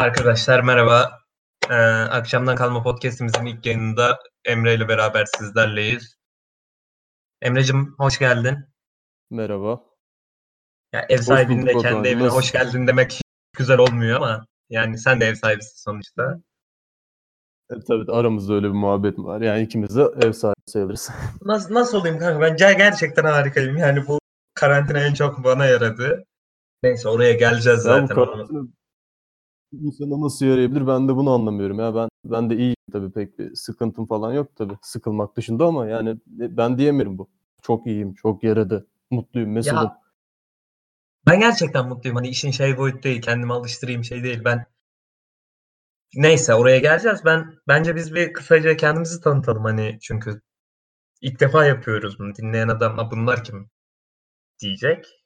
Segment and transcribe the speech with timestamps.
[0.00, 1.20] Arkadaşlar merhaba.
[1.70, 1.74] Ee,
[2.10, 6.14] akşamdan kalma podcastimizin ilk yayınında Emre ile beraber sizlerleyiz.
[7.42, 8.58] Emre'cim hoş geldin.
[9.30, 9.80] Merhaba.
[10.92, 13.22] Ya ev sahibinin de kendi evine Nasıl- hoş geldin demek hiç
[13.56, 16.40] güzel olmuyor ama yani sen de ev sahibisin sonuçta.
[17.70, 19.40] E, tabii aramızda öyle bir muhabbet var.
[19.40, 21.10] Yani ikimiz de ev sahibi sayılırız.
[21.42, 22.40] Nasıl, nasıl olayım kanka?
[22.40, 23.76] Ben ger- gerçekten harikayım.
[23.76, 24.18] Yani bu
[24.54, 26.24] karantina en çok bana yaradı.
[26.82, 28.14] Neyse oraya geleceğiz ya bu zaten.
[28.16, 28.79] karantina
[29.72, 31.78] insana nasıl yarayabilir ben de bunu anlamıyorum.
[31.78, 34.74] Ya ben ben de iyiyim tabii pek bir sıkıntım falan yok tabii.
[34.82, 37.28] Sıkılmak dışında ama yani ben diyemiyorum bu.
[37.62, 38.86] Çok iyiyim, çok yaradı.
[39.10, 39.56] Mutluyum.
[39.56, 39.96] Ya
[41.26, 42.16] ben gerçekten mutluyum.
[42.16, 43.22] Hani işin şey boyut değil.
[43.22, 44.40] Kendimi alıştırayım şey değil.
[44.44, 44.66] Ben
[46.14, 47.20] neyse oraya geleceğiz.
[47.24, 50.40] Ben bence biz bir kısaca kendimizi tanıtalım hani çünkü
[51.20, 52.34] ilk defa yapıyoruz bunu.
[52.34, 53.70] Dinleyen adam "Ha, bunlar kim
[54.60, 55.19] diyecek.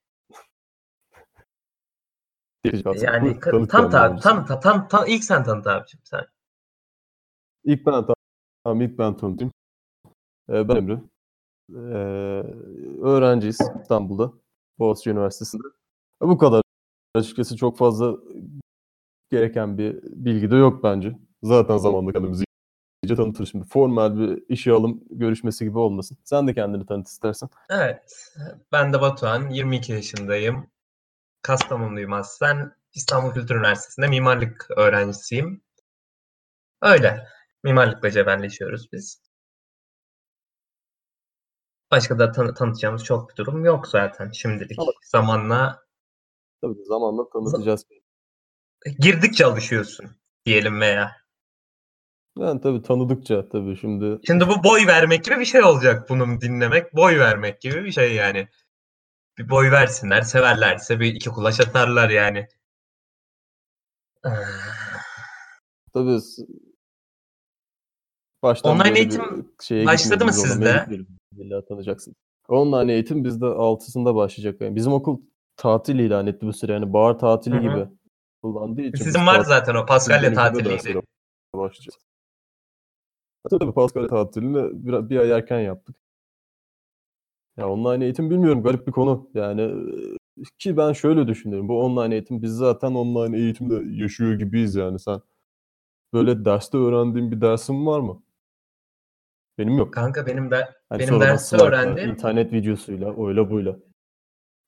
[2.65, 3.05] Aslında.
[3.05, 4.21] Yani tanıt kendini abi.
[4.21, 5.09] Tanıt, tanıt, tanıt, tanıt.
[5.09, 6.27] ilk sen tanıt abiciğim sen.
[7.65, 8.07] İlk ben
[8.65, 9.53] tamam ilk ben tanıtayım.
[10.49, 11.01] Ee, ben Emre.
[11.71, 12.45] Ee,
[13.03, 14.33] öğrenciyiz İstanbul'da.
[14.79, 15.63] Boğaziçi Üniversitesi'nde.
[16.21, 16.63] Bu kadar.
[17.15, 18.17] Açıkçası çok fazla
[19.31, 21.19] gereken bir bilgi de yok bence.
[21.43, 22.45] Zaten zamanla kendimizi
[23.05, 23.67] iyice tanıtırız şimdi.
[23.69, 26.19] Formal bir işe alım görüşmesi gibi olmasın.
[26.25, 27.49] Sen de kendini tanıt istersen.
[27.71, 28.33] Evet.
[28.73, 29.51] Ben de Batuhan.
[29.51, 30.67] 22 yaşındayım.
[31.45, 32.73] Kastamonluyum aslen.
[32.95, 35.63] İstanbul Kültür Üniversitesi'nde mimarlık öğrencisiyim.
[36.83, 37.29] Öyle.
[37.63, 39.23] Mimarlıkla cebelleşiyoruz biz.
[41.91, 44.79] Başka da tanı- tanıtacağımız çok bir durum yok zaten şimdilik.
[44.79, 45.85] Ama- Zamanla
[46.63, 47.85] Tabii zamanla tanıtacağız.
[48.99, 50.07] girdikçe alışıyorsun
[50.47, 51.13] diyelim veya.
[52.39, 56.95] Yani tabii tanıdıkça tabii şimdi Şimdi bu boy vermek gibi bir şey olacak bunun dinlemek.
[56.97, 58.49] Boy vermek gibi bir şey yani.
[59.39, 62.49] Bir boy versinler, severlerse bir iki kulaç atarlar yani.
[65.93, 66.19] tabii
[68.43, 70.87] baştan Online eğitim şeye başladı mı sizde?
[71.37, 72.15] İlla tanıyacaksın.
[72.49, 74.61] Online eğitim bizde 6'sında başlayacak.
[74.61, 75.21] Yani bizim okul
[75.57, 76.73] tatil ilan etti bu süre.
[76.73, 77.63] Yani bahar tatili Hı hı.
[77.63, 77.89] gibi
[78.43, 79.05] kullandığı için.
[79.05, 81.01] Sizin var tatil zaten o Paskalya tatiliydi.
[83.51, 85.97] Tabii tabii Paskalya tatilini bir, bir ay erken yaptık.
[87.57, 89.31] Ya online eğitim bilmiyorum garip bir konu.
[89.35, 89.73] Yani
[90.59, 91.69] ki ben şöyle düşünüyorum.
[91.69, 94.99] Bu online eğitim biz zaten online eğitimde yaşıyor gibiyiz yani.
[94.99, 95.21] Sen
[96.13, 98.23] böyle derste öğrendiğin bir dersin var mı?
[99.59, 99.95] Benim yok.
[99.95, 102.11] Kanka benim de Hani benim derste öğrendim.
[102.11, 103.77] internet videosuyla, öyle buyla.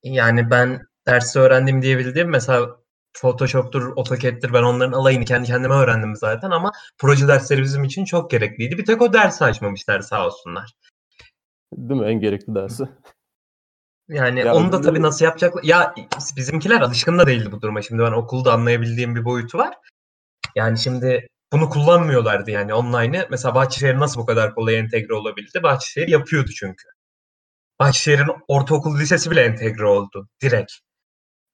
[0.02, 2.76] Yani ben derste öğrendim diyebildiğim mesela
[3.12, 8.30] Photoshop'tur, AutoCAD'tir ben onların alayını kendi kendime öğrendim zaten ama proje dersleri bizim için çok
[8.30, 8.78] gerekliydi.
[8.78, 10.72] Bir tek o dersi açmamışlar sağ olsunlar.
[11.72, 12.06] Değil mi?
[12.06, 12.84] En gerekli dersi.
[14.08, 15.62] Yani Ya onu da tabii nasıl yapacaklar?
[15.62, 15.94] Ya
[16.36, 17.82] bizimkiler alışkın da değildi bu duruma.
[17.82, 19.74] Şimdi ben okulda anlayabildiğim bir boyutu var.
[20.56, 23.26] Yani şimdi bunu kullanmıyorlardı yani online'ı.
[23.30, 25.62] Mesela Bahçeşehir nasıl bu kadar kolay entegre olabildi?
[25.62, 26.84] Bahçeşehir yapıyordu çünkü.
[27.80, 30.72] Bahçeşehir'in ortaokul lisesi bile entegre oldu direkt.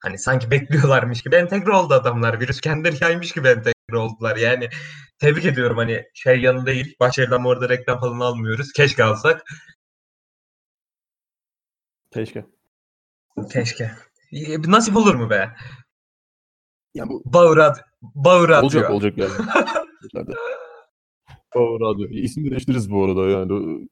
[0.03, 2.41] Hani sanki bekliyorlarmış gibi entegre oldu adamlar.
[2.41, 4.37] Virüs kendileri yaymış gibi entegre oldular.
[4.37, 4.69] Yani
[5.19, 6.97] tebrik ediyorum hani şey yanı değil.
[7.01, 8.73] Bahçeşehir'den bu arada reklam falan almıyoruz.
[8.73, 9.43] Keşke alsak.
[12.15, 12.45] Keşke.
[13.53, 13.91] Keşke.
[14.67, 15.51] Nasip olur mu be?
[16.95, 18.63] Ya bu Bağır at, bağır atıyor.
[18.63, 19.33] olacak olacak yani.
[20.15, 20.33] İleride.
[21.53, 22.07] Power Radio.
[22.09, 23.89] İsmi değiştiririz bu arada yani.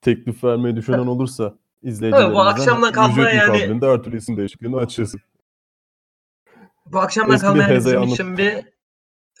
[0.00, 5.14] Teklif vermeyi düşünen olursa izleyicilerimizden akşamdan kalmaya ücret yani- mukabilinde her türlü isim değişikliğini açacağız.
[6.86, 8.64] Bu akşamdan kalmayan bizim anlat- için bir...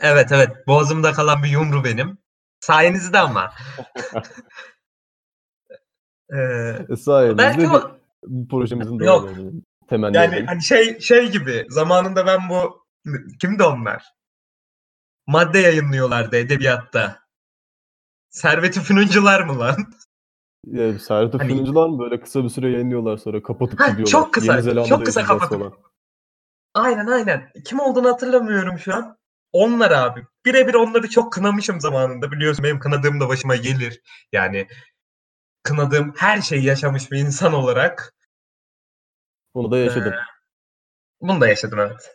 [0.00, 0.66] Evet evet.
[0.66, 2.18] Boğazımda kalan bir yumru benim.
[2.60, 3.52] Sayenizde ama.
[6.32, 7.98] Ee, E, sayenizde belki o...
[8.28, 9.30] bu projemizin Yok.
[9.36, 9.52] yani
[9.88, 10.46] temenni Yani edelim.
[10.46, 12.86] hani şey şey gibi zamanında ben bu
[13.40, 14.04] kimdi onlar?
[15.26, 17.18] Madde yayınlıyorlardı edebiyatta.
[18.30, 19.76] Servet-i Fünuncular mı lan?
[20.66, 24.10] Ya, Serhat Hani- Fırıncılar mı böyle kısa bir süre yayınlıyorlar sonra kapatıp Ha, gidiyorlar.
[24.12, 25.72] çok kısa, Yeni çok kısa kapatıp- falan.
[26.74, 27.50] Aynen aynen.
[27.64, 29.18] Kim olduğunu hatırlamıyorum şu an.
[29.52, 30.26] Onlar abi.
[30.44, 32.32] Birebir onları çok kınamışım zamanında.
[32.32, 34.00] Biliyorsun benim kınadığım da başıma gelir.
[34.32, 34.66] Yani
[35.62, 38.14] kınadığım her şeyi yaşamış bir insan olarak
[39.54, 40.12] Bunu da yaşadım.
[40.12, 40.16] Ee,
[41.20, 42.10] bunu da yaşadım evet.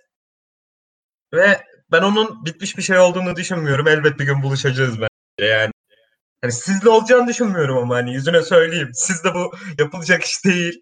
[1.34, 3.88] Ve ben onun bitmiş bir şey olduğunu düşünmüyorum.
[3.88, 5.72] Elbet bir gün buluşacağız bence yani.
[6.42, 8.90] Hani sizle olacağını düşünmüyorum ama hani yüzüne söyleyeyim.
[8.94, 10.82] Sizde bu yapılacak iş değil.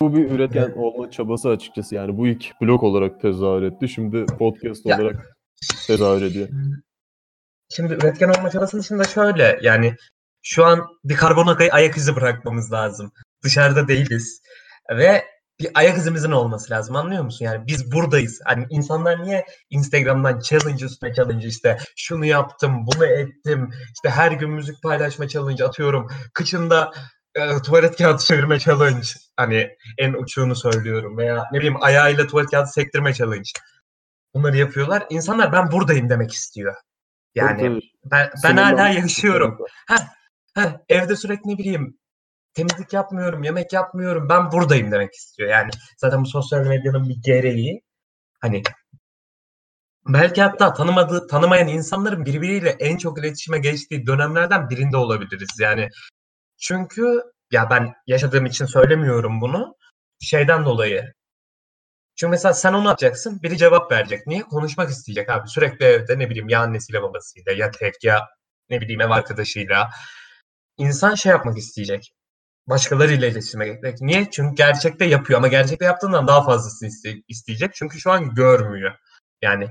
[0.00, 1.94] Bu bir üretken olma çabası açıkçası.
[1.94, 3.88] Yani bu ilk blog olarak tezahür etti.
[3.88, 5.36] Şimdi podcast Ya- olarak
[5.86, 6.48] tezahür ediyor.
[7.70, 9.94] Şimdi üretken olma çabası dışında şöyle yani
[10.42, 13.12] şu an bir karbon ay- ayak izi bırakmamız lazım.
[13.44, 14.42] Dışarıda değiliz.
[14.90, 15.24] Ve
[15.60, 17.44] bir ayak izimizin olması lazım anlıyor musun?
[17.44, 18.40] Yani biz buradayız.
[18.44, 24.50] Hani insanlar niye Instagram'dan challenge üstüne challenge işte şunu yaptım, bunu ettim, işte her gün
[24.50, 26.08] müzik paylaşma challenge atıyorum.
[26.34, 26.92] Kıçında
[27.34, 29.08] e, tuvalet kağıdı çevirme challenge.
[29.36, 33.50] Hani en uçuğunu söylüyorum veya ne bileyim ayağıyla tuvalet kağıdı sektirme challenge.
[34.34, 35.06] Bunları yapıyorlar.
[35.10, 36.74] İnsanlar ben buradayım demek istiyor.
[37.34, 39.58] Yani ben, ben hala yaşıyorum.
[40.56, 41.99] Heh, evde sürekli ne bileyim
[42.54, 44.28] temizlik yapmıyorum, yemek yapmıyorum.
[44.28, 45.48] Ben buradayım demek istiyor.
[45.50, 47.82] Yani zaten bu sosyal medyanın bir gereği.
[48.40, 48.62] Hani
[50.08, 55.60] belki hatta tanımadığı, tanımayan insanların birbiriyle en çok iletişime geçtiği dönemlerden birinde olabiliriz.
[55.60, 55.88] Yani
[56.58, 59.76] çünkü ya ben yaşadığım için söylemiyorum bunu.
[60.20, 61.14] Şeyden dolayı.
[62.16, 64.26] Çünkü mesela sen onu atacaksın, biri cevap verecek.
[64.26, 64.42] Niye?
[64.42, 65.48] Konuşmak isteyecek abi.
[65.48, 68.28] Sürekli evde ne bileyim ya annesiyle babasıyla ya tek ya
[68.70, 69.90] ne bileyim ev arkadaşıyla.
[70.78, 72.12] İnsan şey yapmak isteyecek.
[72.70, 74.00] Başkalarıyla iletişime geçmek.
[74.00, 74.30] Niye?
[74.30, 77.74] Çünkü gerçekte yapıyor ama gerçekte yaptığından daha fazlasını iste- isteyecek.
[77.74, 78.94] Çünkü şu an görmüyor.
[79.42, 79.68] Yani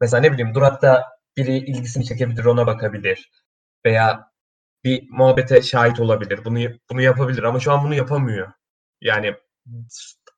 [0.00, 1.04] mesela ne bileyim durakta
[1.36, 3.30] biri ilgisini çekebilir, ona bakabilir.
[3.86, 4.32] Veya
[4.84, 6.44] bir muhabbete şahit olabilir.
[6.44, 6.58] Bunu
[6.90, 8.52] bunu yapabilir ama şu an bunu yapamıyor.
[9.00, 9.34] Yani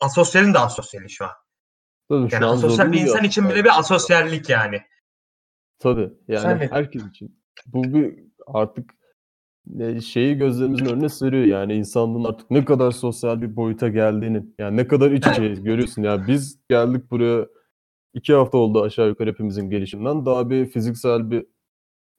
[0.00, 1.32] asosyalin de asosyali şu an.
[2.08, 4.82] Tabii şu Yani an asosyal bir insan için bile bir asosyallik yani.
[5.78, 6.12] Tabii.
[6.28, 7.44] Yani Sen herkes için.
[7.66, 8.90] Bu bir artık
[10.00, 14.42] şeyi gözlerimizin önüne seriyor yani insanlığın artık ne kadar sosyal bir boyuta geldiğini.
[14.58, 16.02] Yani ne kadar iç içeyiz görüyorsun.
[16.02, 17.46] Yani biz geldik buraya
[18.14, 20.26] iki hafta oldu aşağı yukarı hepimizin gelişinden.
[20.26, 21.46] Daha bir fiziksel bir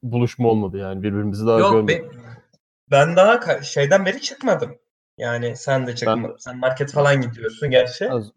[0.04, 2.02] buluşma olmadı yani birbirimizi daha Yok görmedik.
[2.02, 4.72] ben, ben daha şeyden beri çıkmadım.
[5.18, 6.24] Yani sen de çıkmadın.
[6.24, 8.10] Ben- Sen market falan gidiyorsun gerçi.
[8.12, 8.32] Az-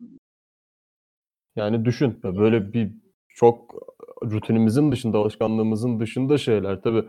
[1.56, 2.93] Yani düşün ya böyle bir
[3.28, 3.75] çok
[4.22, 7.04] rutinimizin dışında, alışkanlığımızın dışında şeyler tabii.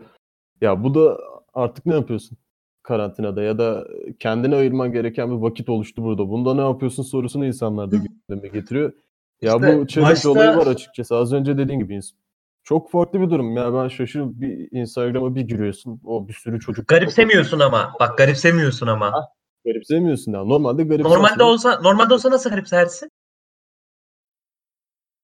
[0.60, 1.18] Ya bu da
[1.54, 2.38] artık ne yapıyorsun
[2.82, 3.86] karantinada ya da
[4.18, 6.28] kendine ayırman gereken bir vakit oluştu burada.
[6.28, 8.92] Bunda ne yapıyorsun sorusunu insanlar da gündeme getiriyor.
[9.42, 11.16] Ya İşte bu challenge başta- olayı var açıkçası.
[11.16, 12.14] Az önce dediğin gibi ins-
[12.64, 13.56] çok farklı bir durum.
[13.56, 16.00] Ya ben şaşırıyorum bir Instagram'a bir giriyorsun.
[16.04, 16.88] O bir sürü çocuk.
[16.88, 17.92] Garipsemiyorsun ama.
[18.00, 19.12] Bak garipsemiyorsun ama.
[19.64, 20.44] Garipsemiyorsun ya.
[20.44, 21.16] Normalde garipsersin.
[21.16, 23.10] Normalde olsa normalde olsa nasıl garipsersin?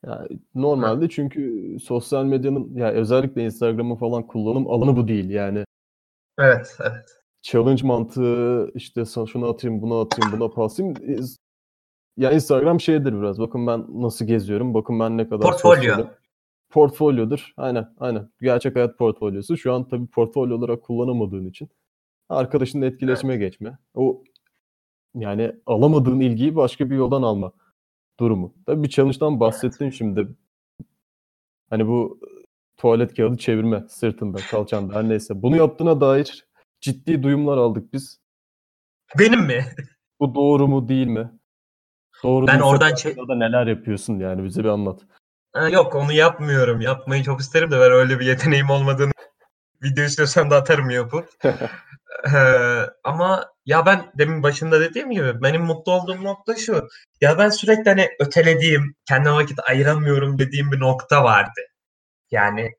[0.07, 5.31] Ya normalde çünkü sosyal medyanın ya özellikle Instagram'ın falan kullanım alanı bu değil.
[5.31, 5.65] Yani
[6.39, 7.23] Evet, evet.
[7.43, 10.95] challenge mantığı işte şunu atayım, bunu atayım, buna pasayım.
[12.17, 13.39] Ya Instagram şeydir biraz.
[13.39, 14.75] Bakın ben nasıl geziyorum.
[14.75, 15.77] Bakın ben ne kadar Portfolyo.
[15.77, 16.07] sosyalim.
[16.71, 17.53] Portfolyodur.
[17.57, 18.31] Aynen, aynen.
[18.41, 19.57] Gerçek hayat portfolyosu.
[19.57, 21.69] Şu an tabii portfolyo olarak kullanamadığın için
[22.29, 23.79] arkadaşınla etkileşime geçme.
[23.95, 24.25] O
[25.15, 27.53] yani alamadığın ilgiyi başka bir yoldan alma
[28.21, 28.55] durumu.
[28.67, 30.29] Tabii bir challenge'dan bahsettin şimdi.
[31.71, 32.21] Hani bu
[32.77, 35.43] tuvalet kağıdı çevirme sırtında, kalçanda her neyse.
[35.43, 36.47] Bunu yaptığına dair
[36.81, 38.21] ciddi duyumlar aldık biz.
[39.19, 39.67] Benim mi?
[40.21, 41.31] Bu doğru mu değil mi?
[42.23, 45.01] Doğru Ben oradan çe- neler yapıyorsun yani bize bir anlat.
[45.53, 46.81] Ha, yok onu yapmıyorum.
[46.81, 49.13] Yapmayı çok isterim de ben öyle bir yeteneğim olmadığını
[49.83, 51.29] video istiyorsan da atarım yapıp.
[52.35, 56.89] Ee, ama ya ben demin başında dediğim gibi benim mutlu olduğum nokta şu.
[57.21, 61.61] Ya ben sürekli hani ötelediğim, kendime vakit ayıramıyorum dediğim bir nokta vardı.
[62.31, 62.77] Yani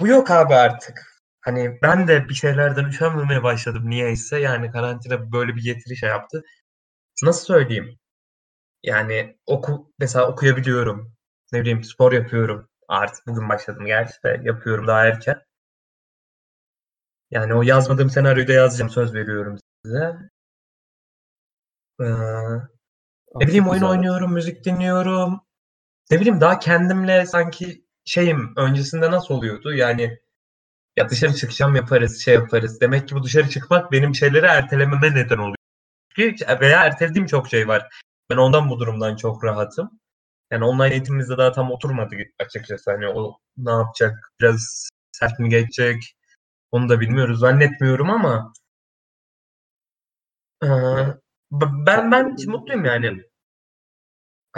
[0.00, 1.06] bu yok abi artık.
[1.40, 4.38] Hani ben de bir şeylerden üşenmemeye başladım niyeyse.
[4.40, 6.42] Yani karantina böyle bir getiri şey yaptı.
[7.24, 7.98] Nasıl söyleyeyim?
[8.82, 11.14] Yani oku mesela okuyabiliyorum.
[11.52, 12.68] Ne bileyim spor yapıyorum.
[12.88, 15.42] Artık bugün başladım gerçi de yapıyorum daha erken.
[17.30, 20.16] Yani o yazmadığım senaryoyu da yazacağım söz veriyorum size.
[22.00, 22.04] Ee,
[23.34, 23.88] ne bileyim oyun güzel.
[23.88, 25.40] oynuyorum, müzik dinliyorum.
[26.10, 29.74] Ne bileyim daha kendimle sanki şeyim öncesinde nasıl oluyordu?
[29.74, 30.18] Yani
[30.96, 32.80] ya dışarı çıkacağım yaparız, şey yaparız.
[32.80, 35.56] Demek ki bu dışarı çıkmak benim şeyleri ertelememe neden oluyor.
[36.16, 37.88] Çünkü veya ertelediğim çok şey var.
[38.30, 40.00] Ben ondan bu durumdan çok rahatım.
[40.52, 42.90] Yani online eğitimimizde daha tam oturmadı açıkçası.
[42.90, 44.32] Hani o ne yapacak?
[44.40, 46.16] Biraz sert mi geçecek?
[46.72, 47.40] Onu da bilmiyoruz.
[47.40, 48.52] Zannetmiyorum ama
[50.64, 50.68] ee,
[51.52, 53.24] ben ben mutluyum yani.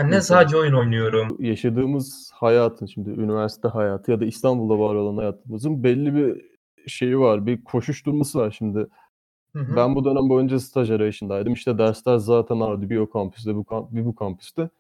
[0.01, 1.37] Anne İnsan- sadece oyun oynuyorum.
[1.39, 6.43] Yaşadığımız hayatın şimdi üniversite hayatı ya da İstanbul'da var olan hayatımızın belli bir
[6.89, 7.47] şeyi var.
[7.47, 8.87] Bir koşuşturması var şimdi.
[9.53, 9.77] Hı hı.
[9.77, 11.53] Ben bu dönem boyunca staj arayışındaydım.
[11.53, 12.91] İşte dersler zaten vardı.
[12.91, 14.71] Bir o kampüste, bu kamp- bir bu kampüste.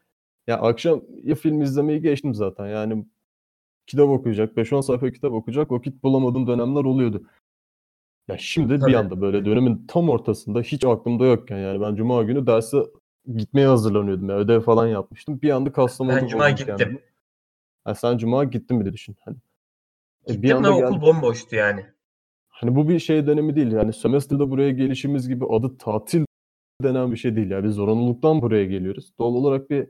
[0.46, 2.66] Ya akşam ya film izlemeyi geçtim zaten.
[2.66, 3.04] Yani
[3.86, 7.22] kitap okuyacak, 5-10 sayfa kitap okuyacak vakit bulamadığım dönemler oluyordu.
[8.28, 8.90] Ya şimdi Tabii.
[8.90, 12.78] bir anda böyle dönemin tam ortasında hiç aklımda yokken yani ben cuma günü derse
[13.36, 14.28] gitmeye hazırlanıyordum.
[14.30, 15.42] Ya ödev falan yapmıştım.
[15.42, 16.66] Bir anda Kastamonu'da Ben cuma gittim.
[16.78, 16.98] kendimi.
[17.84, 19.16] Ha, sen cuma gittin bir de düşün.
[19.24, 19.36] Hani,
[20.26, 21.86] e, bir Gittim ve anda okul bomboştu yani.
[22.48, 23.72] Hani bu bir şey dönemi değil.
[23.72, 26.24] Yani sömestrde buraya gelişimiz gibi adı tatil
[26.82, 27.64] denen bir şey değil ya.
[27.64, 29.12] Biz zorunluluktan buraya geliyoruz.
[29.18, 29.86] Doğal olarak bir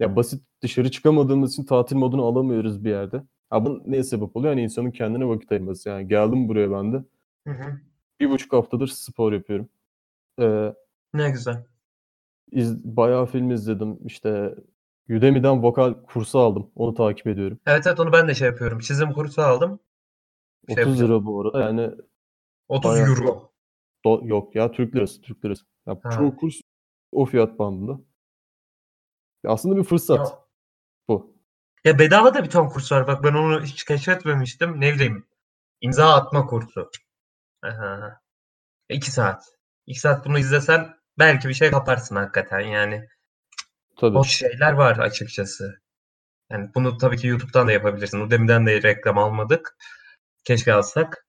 [0.00, 3.22] ya basit dışarı çıkamadığımız için tatil modunu alamıyoruz bir yerde.
[3.50, 4.52] Ha bu neye sebep oluyor?
[4.52, 5.88] Yani insanın kendine vakit ayırması.
[5.88, 6.96] Yani geldim buraya ben de.
[7.46, 7.80] Hı hı.
[8.20, 9.68] Bir buçuk haftadır spor yapıyorum.
[10.40, 10.74] Ee,
[11.14, 11.64] Ne güzel.
[12.54, 13.98] İz, bayağı film izledim.
[14.06, 14.54] İşte
[15.10, 16.70] Udemy'den vokal kursu aldım.
[16.74, 17.58] Onu takip ediyorum.
[17.66, 18.78] Evet evet onu ben de şey yapıyorum.
[18.78, 19.80] Çizim kursu aldım.
[20.68, 21.10] Şey 30 yapacağım.
[21.10, 21.60] lira bu arada.
[21.60, 21.90] Yani
[22.68, 23.52] 30 bayağı- euro.
[24.06, 25.20] do- yok ya Türk lirası.
[25.20, 25.64] Türk lirası.
[25.86, 26.10] Ya Ha.
[26.10, 26.54] çoğu kurs
[27.12, 28.00] o fiyat bandında.
[29.44, 30.38] Ya aslında bir fırsat Ya,
[31.08, 31.36] bu.
[31.84, 33.06] ya bedava da bir ton kurs var.
[33.06, 34.80] Bak ben onu hiç keşfetmemiştim.
[34.80, 35.26] Ne bileyim.
[35.80, 36.90] İmza atma kursu.
[37.62, 38.20] Aha.
[38.88, 39.44] İki saat.
[39.86, 43.08] İki saat bunu izlesen belki bir şey kaparsın hakikaten yani.
[43.96, 44.16] Tabii.
[44.18, 45.80] Hoş şeyler var açıkçası.
[46.50, 48.20] Yani bunu tabii ki YouTube'dan da yapabilirsin.
[48.20, 49.76] Udemy'den de reklam almadık.
[50.44, 51.26] Keşke alsak.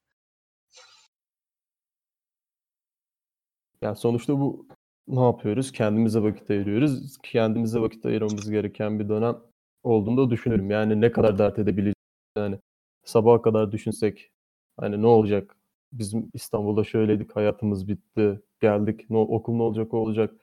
[3.82, 4.68] Yani sonuçta bu
[5.08, 5.72] ne yapıyoruz?
[5.72, 7.18] Kendimize vakit ayırıyoruz.
[7.24, 9.38] Kendimize vakit ayırmamız gereken bir dönem
[9.84, 10.72] olduğunu da düşünüyorum.
[10.72, 11.96] Yani ne kadar dert edebileceğiz.
[12.38, 12.60] Yani
[13.06, 14.32] sabaha kadar düşünsek
[14.80, 15.55] hani ne olacak?
[16.00, 20.34] Bizim İstanbul'da şöyleydik, hayatımız bitti, geldik, ne, okul ne olacak, o olacak.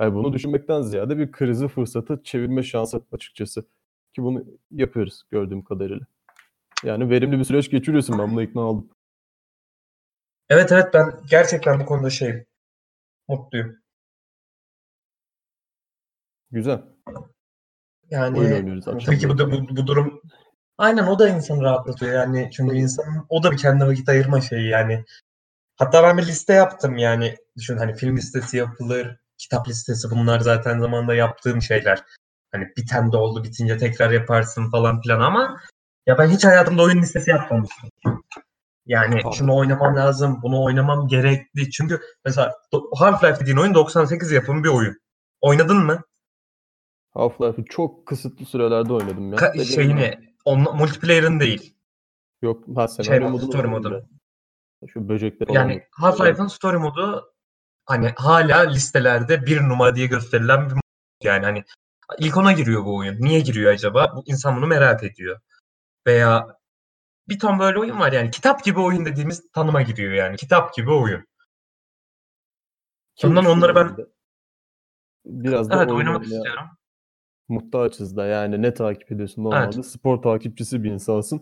[0.00, 3.62] Yani bunu düşünmekten ziyade bir krizi fırsatı çevirme şansı açıkçası.
[4.12, 6.06] Ki bunu yapıyoruz gördüğüm kadarıyla.
[6.84, 8.18] Yani verimli bir süreç geçiriyorsun.
[8.18, 8.90] Ben buna ikna oldum.
[10.48, 12.46] Evet evet ben gerçekten bu konuda şeyim.
[13.28, 13.76] Mutluyum.
[16.50, 16.82] Güzel.
[18.10, 18.80] Yani.
[18.80, 20.22] Tabii ki bu, bu, bu durum
[20.78, 24.68] aynen o da insanı rahatlatıyor yani çünkü insanın o da bir kendine vakit ayırma şeyi
[24.68, 25.04] yani.
[25.76, 30.80] Hatta ben bir liste yaptım yani düşün hani film listesi yapılır, kitap listesi bunlar zaten
[30.80, 32.02] zamanında yaptığım şeyler.
[32.52, 35.60] Hani biten de oldu bitince tekrar yaparsın falan filan ama
[36.06, 37.90] ya ben hiç hayatımda oyun listesi yapmamıştım.
[38.86, 39.36] Yani Abi.
[39.36, 41.70] şunu oynamam lazım, bunu oynamam gerekli.
[41.70, 44.96] Çünkü mesela Half-Life dediğin oyun 98 yapımı bir oyun.
[45.40, 46.02] Oynadın mı?
[47.14, 49.38] Half-Life'ı çok kısıtlı sürelerde oynadım ya.
[49.38, 51.74] Ka- şeyini, on, multiplayer'ın değil.
[52.42, 54.02] Yok, ha Şey modunu story ya.
[54.88, 55.82] Şu böcekler Yani.
[55.90, 57.34] Half-Life'ın story modu
[57.86, 60.80] hani hala listelerde bir numara diye gösterilen bir mod.
[61.22, 61.64] Yani hani
[62.18, 63.20] ilk ona giriyor bu oyun.
[63.20, 64.12] Niye giriyor acaba?
[64.16, 65.40] Bu insan bunu merak ediyor.
[66.06, 66.58] Veya
[67.28, 68.30] bir ton böyle oyun var yani.
[68.30, 70.36] Kitap gibi oyun dediğimiz tanıma giriyor yani.
[70.36, 71.24] Kitap gibi oyun.
[73.16, 73.96] Ki Ondan onları ben-
[75.24, 76.77] Biraz da Evet oynamak istiyorum.
[77.48, 79.70] Muhtaçız da yani ne takip ediyorsun normalde?
[79.74, 79.86] Evet.
[79.86, 81.40] Spor takipçisi bir insansın.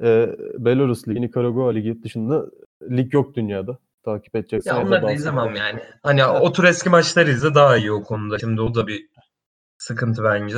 [0.00, 0.28] Ee,
[0.58, 2.46] Belarus Ligi, Nikaragua Ligi dışında
[2.90, 3.78] lig yok dünyada.
[4.04, 5.80] Takip edeceksen Ya onları da izlemem yani.
[6.02, 6.42] Hani Evet.
[6.42, 8.38] o tür eski maçları izle daha iyi o konuda.
[8.38, 9.08] Şimdi o da bir
[9.78, 10.56] sıkıntı bence.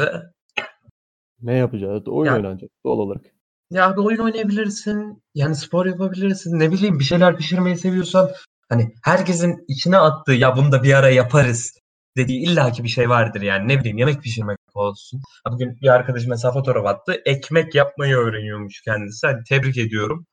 [1.42, 2.08] Ne yapacağız?
[2.08, 3.22] Oyun Ya- oynanacak doğal olarak.
[3.70, 5.22] Ya bir oyun oynayabilirsin.
[5.34, 6.58] Yani spor yapabilirsin.
[6.58, 8.30] Ne bileyim bir şeyler pişirmeyi seviyorsan
[8.68, 11.78] hani herkesin içine attığı ya bunu da bir ara yaparız
[12.16, 13.68] dediği illaki bir şey vardır yani.
[13.68, 15.20] Ne bileyim yemek pişirmek olsun.
[15.50, 17.22] Bugün bir arkadaşım mesela fotoğraf attı.
[17.24, 19.26] Ekmek yapmayı öğreniyormuş kendisi.
[19.26, 20.26] Hani tebrik ediyorum.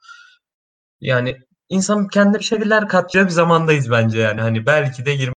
[1.02, 1.38] Yani
[1.70, 4.42] insan kendine bir şeyler katacağı bir zamandayız bence yani.
[4.42, 5.34] Hani belki de 20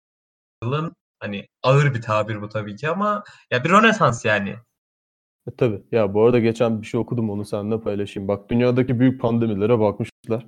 [0.64, 4.56] yılın hani ağır bir tabir bu tabii ki ama ya bir rönesans yani.
[5.48, 5.84] E, tabii.
[5.92, 8.28] Ya bu arada geçen bir şey okudum onu seninle paylaşayım.
[8.28, 10.48] Bak dünyadaki büyük pandemilere bakmışlar.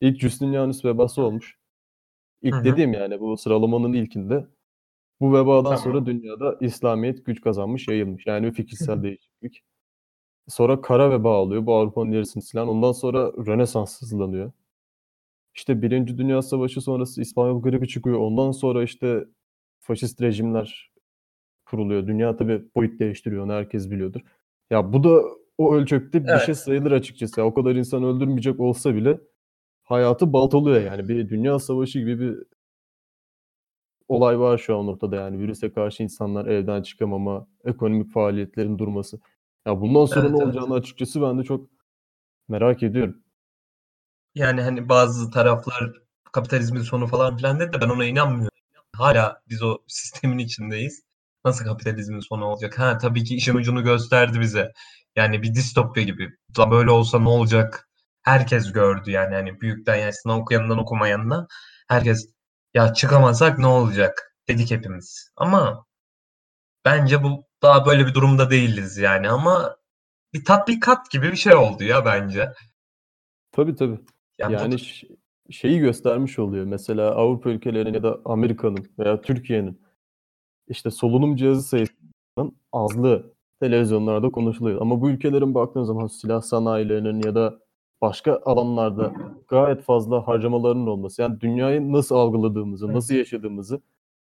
[0.00, 1.56] İlk Justinianus vebası olmuş.
[2.42, 2.64] İlk Hı hı.
[2.64, 4.46] dediğim yani bu sıralamanın ilkinde.
[5.22, 5.78] Bu vebadan Tamam.
[5.78, 8.26] sonra dünyada İslamiyet güç kazanmış, yayılmış.
[8.26, 9.62] Yani bir fikirsel değişiklik.
[10.48, 11.66] Sonra kara veba oluyor.
[11.66, 12.66] Bu Avrupa'nın yarısını silen.
[12.66, 14.52] Ondan sonra Rönesans hızlanıyor.
[15.54, 18.18] İşte Birinci Dünya Savaşı sonrası İspanyol gribi çıkıyor.
[18.18, 19.24] Ondan sonra işte
[19.80, 20.92] faşist rejimler
[21.66, 22.06] kuruluyor.
[22.06, 23.44] Dünya tabii boyut değiştiriyor.
[23.44, 24.20] Onu herkes biliyordur.
[24.70, 25.22] Ya bu da
[25.58, 26.42] o ölçekte bir Evet.
[26.46, 27.40] şey sayılır açıkçası.
[27.40, 29.20] Ya o kadar insan öldürmeyecek olsa bile
[29.82, 31.08] hayatı baltalıyor yani.
[31.08, 32.38] Bir dünya savaşı gibi bir
[34.08, 35.38] olay var şu an ortada yani.
[35.38, 39.20] Virüse karşı insanlar evden çıkamama, ekonomik faaliyetlerin durması.
[39.66, 40.46] Ya bundan sonra Evet, ne evet.
[40.46, 41.70] olacağını açıkçası ben de çok
[42.48, 43.22] merak ediyorum.
[44.34, 45.92] Yani hani bazı taraflar
[46.32, 48.48] kapitalizmin sonu falan filan dedi de ben ona inanmıyorum.
[48.96, 51.02] Hala biz o sistemin içindeyiz.
[51.44, 52.78] Nasıl kapitalizmin sonu olacak?
[52.78, 54.72] Ha tabii ki işin ucunu gösterdi bize.
[55.16, 56.30] Yani bir distopya gibi.
[56.58, 57.88] Lan böyle olsa ne olacak?
[58.22, 61.46] Herkes gördü yani hani büyükten yaşına okuyandan okumayanına
[61.88, 62.28] herkes
[62.74, 65.32] ya çıkamazsak ne olacak dedik hepimiz.
[65.36, 65.86] Ama
[66.84, 69.76] bence bu daha böyle bir durumda değiliz yani ama
[70.34, 72.52] bir tatbikat gibi bir şey oldu ya bence.
[73.52, 74.00] Tabii tabii.
[74.38, 75.08] Yani, bu- Yani ş-
[75.50, 76.64] şeyi göstermiş oluyor.
[76.64, 79.82] Mesela Avrupa ülkelerinin ya da Amerika'nın veya Türkiye'nin
[80.68, 84.80] işte solunum cihazı sayısının azlığı televizyonlarda konuşuluyor.
[84.80, 87.58] Ama bu ülkelerin baktığın zaman silah sanayilerinin ya da
[88.02, 89.12] başka alanlarda
[89.48, 91.22] gayet fazla harcamalarının olması.
[91.22, 93.80] Yani dünyayı nasıl algıladığımızı, nasıl yaşadığımızı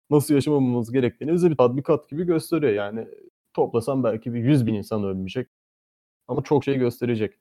[0.09, 2.73] nasıl yaşamamamız gerektiğini bize bir tatbikat gibi gösteriyor.
[2.73, 3.07] Yani
[3.53, 5.49] toplasam belki bir 100 bin insan ölmeyecek.
[6.27, 7.33] Ama çok şey gösterecek.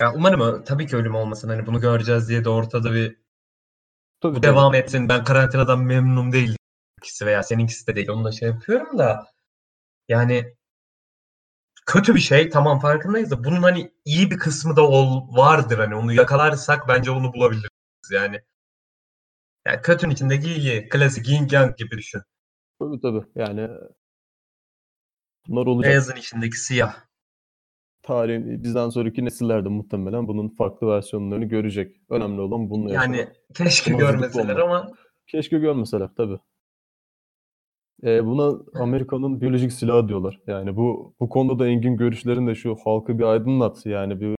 [0.00, 1.48] Ya umarım tabii ki ölüm olmasın.
[1.48, 3.16] Hani bunu göreceğiz diye de ortada bir
[4.20, 4.52] Tabii, bu tabii.
[4.52, 5.08] devam etsin.
[5.08, 6.56] Ben karantinadan memnun değilim.
[6.98, 8.08] İkisi veya seninkisi de değil.
[8.10, 9.26] Onu da şey yapıyorum da
[10.08, 10.54] yani
[11.86, 12.50] kötü bir şey.
[12.50, 15.78] Tamam farkındayız da bunun hani iyi bir kısmı da ol, vardır.
[15.78, 17.70] Hani onu yakalarsak bence onu bulabiliriz.
[18.12, 18.40] Yani
[19.66, 20.88] yani kötünün içindeki iyi.
[20.88, 22.22] Klasik yin yang gibi düşün.
[22.78, 23.24] Tabii tabii.
[23.34, 23.68] Yani
[25.48, 25.90] bunlar olacak.
[25.90, 26.96] Beyazın içindeki siyah.
[28.02, 31.96] Tarihin bizden sonraki nesiller de muhtemelen bunun farklı versiyonlarını görecek.
[32.10, 33.36] Önemli olan bununla Yani yaşamak.
[33.54, 34.92] keşke hazırlıklı görmeseler ama
[35.26, 36.38] Keşke görmeseler tabii.
[38.04, 40.40] Ee, buna Amerika'nın biyolojik silahı diyorlar.
[40.46, 43.86] Yani bu bu konuda da engin görüşlerin de şu halkı bir aydınlat.
[43.86, 44.36] Yani bir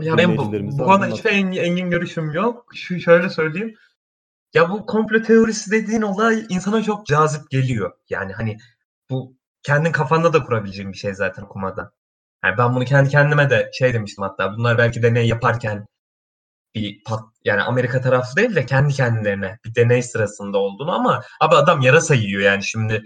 [0.00, 2.66] Ya benim bu, bu konuda hiçbir engin, engin görüşüm yok.
[2.74, 3.74] Şu şöyle söyleyeyim.
[4.54, 7.92] Ya bu komplo teorisi dediğin olay insana çok cazip geliyor.
[8.08, 8.58] Yani hani
[9.10, 11.90] bu kendin kafanda da kurabileceğin bir şey zaten okumadan.
[12.44, 14.56] Yani ben bunu kendi kendime de şey demiştim hatta.
[14.56, 15.86] Bunlar belki deney yaparken
[16.74, 21.54] bir pat, yani Amerika tarafı değil de kendi kendilerine bir deney sırasında olduğunu ama abi
[21.54, 23.02] adam yarasa yiyor yani şimdi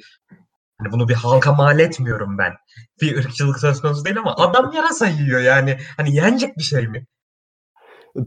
[0.78, 2.52] hani bunu bir halka mal etmiyorum ben.
[3.00, 5.78] Bir ırkçılık söz konusu değil ama adam yarasa yiyor yani.
[5.96, 7.06] Hani yenecek bir şey mi?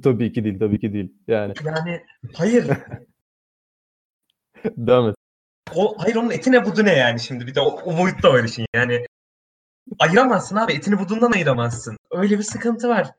[0.04, 1.14] tabii ki değil, tabii ki değil.
[1.28, 2.04] Yani Yani
[2.36, 2.68] hayır.
[4.78, 5.16] devam et.
[5.76, 8.44] O, hayır onun eti ne budu ne yani şimdi bir de o, o boyutta var
[8.44, 9.06] işin yani.
[10.00, 11.98] Ayıramazsın abi etini budundan ayıramazsın.
[12.12, 13.12] Öyle bir sıkıntı var.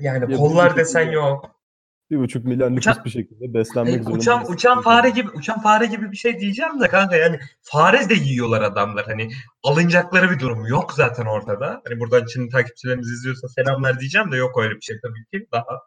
[0.00, 1.62] Yani Ya kollar desen yok.
[2.10, 4.18] Bir buçuk milyar nüfus Uçan- bir şekilde beslenmek Hayır, zorunda.
[4.20, 8.14] uçan uçan fare gibi uçan fare gibi bir şey diyeceğim de kanka yani fare de
[8.14, 9.30] yiyorlar adamlar hani
[9.62, 11.82] alınacakları bir durum yok zaten ortada.
[11.88, 15.80] Hani buradan Çin takipçilerimiz izliyorsa selamlar diyeceğim de yok öyle bir şey tabii ki daha.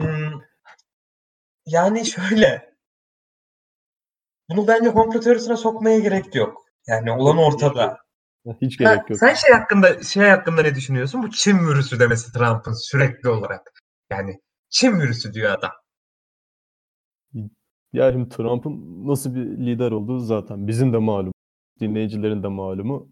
[0.00, 0.40] Hmm,
[1.66, 2.74] yani şöyle
[4.50, 6.64] bunu bence komplo teorisine sokmaya gerek yok.
[6.86, 7.98] Yani olan ortada.
[8.62, 9.18] Hiç Ha, gerek yok.
[9.18, 11.22] Sen şey hakkında şey hakkında ne düşünüyorsun?
[11.22, 13.72] Bu Çin virüsü demesi Trump'ın sürekli olarak.
[14.10, 15.70] Yani Çin virüsü diyor adam.
[17.92, 21.32] Ya şimdi Trump'ın nasıl bir lider olduğu zaten bizim de malum.
[21.80, 23.08] Dinleyicilerin de malumu.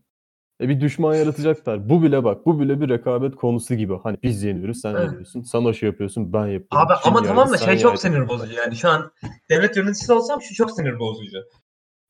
[0.60, 1.88] E bir düşman yaratacaklar.
[1.88, 3.94] Bu bile bak, bu bile bir rekabet konusu gibi.
[4.02, 5.04] Hani biz yeniyoruz, sen Evet.
[5.04, 5.42] yeniyorsun.
[5.42, 6.68] Sen aşı yapıyorsun, ben yapıyorum.
[6.70, 9.12] Abi Kim ama tamam da şey çok sinir bozucu yani şu an
[9.50, 11.38] devlet yöneticisi olsam şu çok sinir bozucu.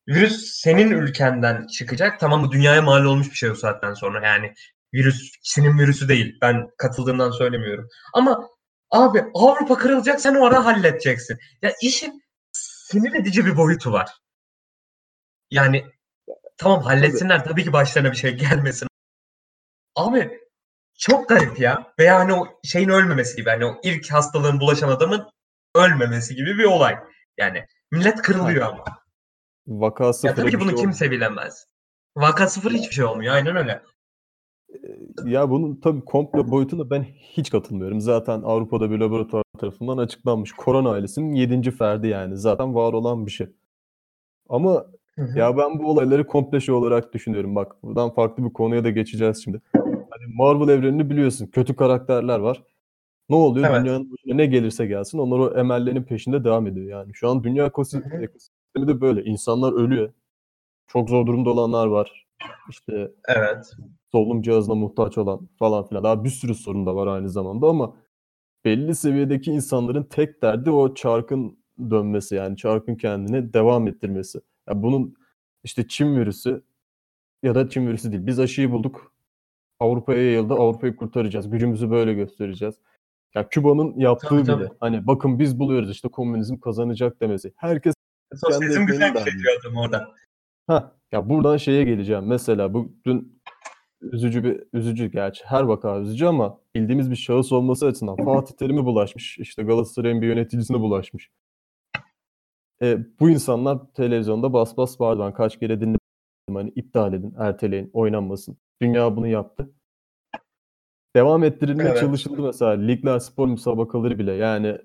[0.09, 2.21] Virüs senin ülkenden çıkacak.
[2.21, 4.55] Tamam bu dünyaya mal olmuş bir şey o saatten sonra yani
[4.95, 6.39] virüs Çin'in virüsü değil.
[6.43, 7.89] Ben katıldığımdan söylemiyorum.
[8.15, 8.49] Ama
[8.91, 11.39] abi Avrupa kırılacak sen o ara halledeceksin.
[11.63, 14.11] Ya işin sinir edici bir boyutu var.
[15.51, 15.85] Yani
[16.57, 18.89] tamam halletsinler tabii ki başlarına bir şey gelmesin.
[19.97, 20.41] Abi
[20.99, 21.93] çok garip ya.
[21.99, 23.51] Veya hani o şeyin ölmemesi gibi.
[23.51, 25.31] Hani o ilk hastalığın bulaşan adamın
[25.75, 26.99] ölmemesi gibi bir olay.
[27.39, 28.85] Yani millet kırılıyor ama.
[29.67, 31.67] Vaka Ya sıfıra tabii ki bunu şey kimse bilemez.
[32.17, 33.35] Vaka sıfır hiçbir şey olmuyor.
[33.35, 33.83] Aynen öyle.
[35.25, 38.01] Ya bunun tabii komplo boyutuna ben hiç katılmıyorum.
[38.01, 40.53] Zaten Avrupa'da bir laboratuvar tarafından açıklanmış.
[40.53, 41.71] Korona ailesinin 7.
[41.71, 42.37] ferdi yani.
[42.37, 43.47] Zaten var olan bir şey.
[44.49, 45.39] Ama Hı hı.
[45.39, 47.55] ya ben bu olayları komple şey olarak düşünüyorum.
[47.55, 49.61] Bak buradan farklı bir konuya da geçeceğiz şimdi.
[50.11, 51.47] Hani Marvel evrenini biliyorsun.
[51.47, 52.63] Kötü karakterler var.
[53.29, 53.71] Ne oluyor?
[53.71, 53.81] Evet.
[53.85, 57.15] Dünyanın başına ne gelirse gelsin onlar o emellerin peşinde devam ediyor yani.
[57.15, 58.03] Şu an dünya ekosi-
[58.77, 59.25] Ekosistemi de böyle.
[59.25, 60.13] İnsanlar ölüyor.
[60.87, 62.27] Çok zor durumda olanlar var.
[62.71, 63.73] İşte Evet.
[64.13, 66.05] solunum cihazına muhtaç olan falan filan.
[66.05, 67.97] Daha bir sürü sorun da var aynı zamanda ama
[68.65, 71.59] belli seviyedeki insanların tek derdi o çarkın
[71.91, 74.41] dönmesi yani çarkın kendini devam ettirmesi.
[74.69, 75.15] Ya bunun
[75.65, 76.63] işte Çin virüsü
[77.43, 78.27] ya da Çin virüsü değil.
[78.27, 79.13] Biz aşıyı bulduk.
[79.81, 80.55] Avrupa'ya yayıldı.
[80.55, 81.51] Avrupa'yı kurtaracağız.
[81.51, 82.75] Gücümüzü böyle göstereceğiz.
[83.35, 84.53] Ya Küba'nın yaptığı Tabii, bile.
[84.53, 84.69] tabii.
[84.81, 87.53] Hani bakın biz buluyoruz işte komünizm kazanacak demesi.
[87.57, 87.95] Herkes
[88.35, 90.15] Sosyalizm güzel şey diyor adam orada.
[90.67, 92.27] Ha ya buradan şeye geleceğim.
[92.27, 93.43] Mesela bu dün
[94.01, 98.85] üzücü bir üzücü gerçi her vaka üzücü ama bildiğimiz bir şahıs olması açısından Fatih Terim'e
[98.85, 99.39] bulaşmış.
[99.39, 101.31] İşte Galatasaray'ın bir yöneticisine bulaşmış.
[102.83, 105.23] E, bu insanlar televizyonda bas bas bağırdı.
[105.23, 106.01] Ben kaç kere dinledim.
[106.53, 108.57] Hani iptal edin, erteleyin, oynanmasın.
[108.83, 109.71] Dünya bunu yaptı.
[111.17, 112.01] Devam ettirilmeye Evet.
[112.01, 114.33] çalışıldı mesela ligler, spor müsabakaları bile.
[114.33, 114.79] Yani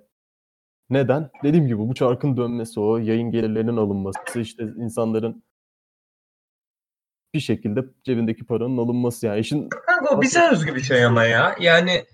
[0.91, 1.29] neden?
[1.43, 5.43] Dediğim gibi bu çarkın dönmesi, o yayın gelirlerinin alınması, işte insanların
[7.33, 11.55] bir şekilde cebindeki paranın alınması yani işin Kanka o bize özgü bir şey ama ya.
[11.59, 12.05] Yani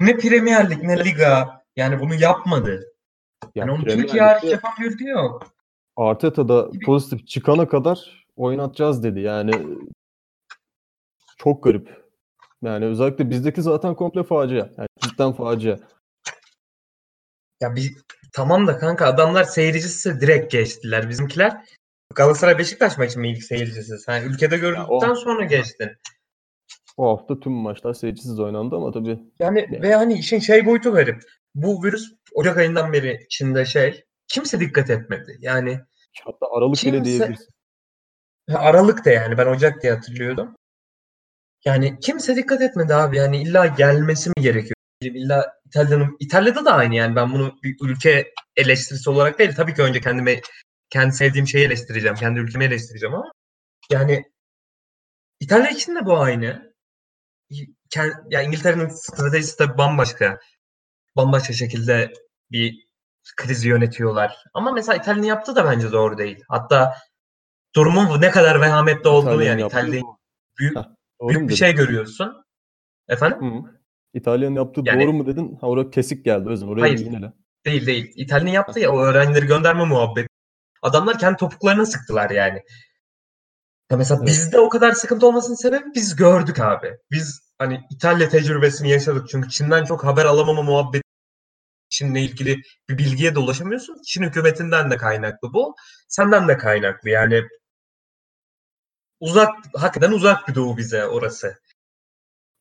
[0.00, 2.70] ne Premier Lig ne Liga yani bunu yapmadı.
[2.70, 5.46] yani Yani onu Premier Türkiye hariç yapan bir ülke yok.
[5.96, 9.20] Arteta da pozitif çıkana kadar oynatacağız dedi.
[9.20, 9.52] Yani
[11.36, 12.02] çok garip.
[12.62, 14.56] Yani özellikle bizdeki zaten komple facia.
[14.56, 15.78] Yani cidden facia.
[17.62, 17.92] Ya bir
[18.32, 21.08] tamam da kanka adamlar seyircisi direkt geçtiler.
[21.08, 21.52] Bizimkiler
[22.14, 23.98] Galatasaray Beşiktaş maçı mı ilk seyircisi?
[23.98, 25.90] Sen ülkede görüldükten o- sonra geçtin.
[26.96, 29.82] O hafta tüm maçlar seyircisiz oynandı ama tabii Yani Ne?
[29.82, 31.22] ve hani işin şey boyutu garip.
[31.54, 35.36] Bu virüs Ocak ayından beri Çin'de şey kimse dikkat etmedi.
[35.40, 35.80] Yani
[36.24, 37.48] hatta Aralık bile Kimse- diyebiliriz.
[38.54, 40.56] Aralık da yani ben Ocak diye hatırlıyordum.
[41.64, 43.16] Yani kimse dikkat etmedi abi.
[43.16, 44.74] Yani illa gelmesi mi gerekiyor?
[45.02, 49.82] İlla İtalya'nın İtalya'da da aynı yani ben bunu bir ülke eleştirisi olarak değil tabii ki
[49.82, 50.40] önce kendime
[50.90, 52.16] kendi sevdiğim şeyi eleştireceğim.
[52.16, 53.32] Kendi ülkemi eleştireceğim ama
[53.90, 54.24] yani
[55.40, 56.72] İtalya için de bu aynı.
[57.90, 60.38] Ken- Ya İngiltere'nin stratejisi de bambaşka.
[61.16, 62.12] Bambaşka şekilde
[62.50, 62.86] bir
[63.36, 64.44] krizi yönetiyorlar.
[64.54, 66.44] Ama mesela İtalya'nın yaptığı da bence doğru değil.
[66.48, 66.94] Hatta
[67.74, 70.16] durumun ne kadar vehametli olduğunu İtalya'nın yani doğru.
[70.58, 72.44] büyük, doğru büyük bir şey görüyorsun.
[73.08, 73.66] Efendim?
[73.66, 73.81] Hı.
[74.14, 75.58] İtalya'nın yaptığı Yani- doğru mu dedin?
[75.60, 76.68] Ha oraya kesik geldi Özün.
[76.68, 76.98] Oraya Hayır.
[76.98, 77.32] yine de.
[77.66, 78.12] Değil değil.
[78.16, 80.28] İtalya'nın yaptığı ya o öğrencileri gönderme muhabbeti.
[80.82, 82.62] Adamlar kendi topuklarına sıktılar yani.
[83.90, 84.28] Ya mesela Evet.
[84.28, 86.96] bizde o kadar sıkıntı olmasının sebebi biz gördük abi.
[87.10, 89.28] Biz hani İtalya tecrübesini yaşadık.
[89.28, 91.02] Çünkü Çin'den çok haber alamama muhabbeti
[91.90, 92.56] Çin'le ilgili
[92.90, 93.96] bir bilgiye de ulaşamıyorsun.
[94.06, 95.74] Çin hükümetinden de kaynaklı bu.
[96.08, 97.10] Senden de kaynaklı.
[97.10, 97.42] Yani
[99.20, 101.58] uzak, hakikaten uzak bir doğu bize orası.